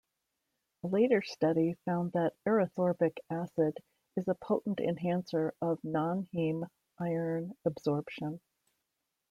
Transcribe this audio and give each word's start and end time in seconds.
A 0.83 0.87
later 0.87 1.21
study 1.21 1.75
found 1.85 2.13
that 2.13 2.33
erythorbic 2.47 3.19
acid 3.29 3.77
is 4.15 4.27
a 4.27 4.33
potent 4.33 4.79
enhancer 4.79 5.53
of 5.61 5.77
nonheme-iron 5.83 7.53
absorption. 7.65 8.41